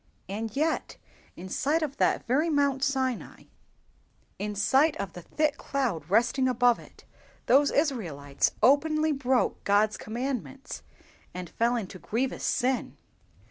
And 0.27 0.55
yet, 0.55 0.97
in 1.35 1.47
sight 1.47 1.83
of 1.83 1.97
that 1.97 2.25
very 2.25 2.49
Mount 2.49 2.83
Sinai, 2.83 3.43
in 4.39 4.55
sight 4.55 4.97
of 4.97 5.13
the 5.13 5.21
thick 5.21 5.57
cloud 5.57 6.09
resting 6.09 6.47
above 6.47 6.79
it, 6.79 7.05
those 7.45 7.69
Israelites 7.69 8.53
openly 8.63 9.11
broke 9.11 9.63
God's 9.63 9.97
commandments, 9.97 10.81
and 11.35 11.51
fell 11.51 11.75
into 11.75 11.99
grievous 11.99 12.43
sin! 12.43 12.97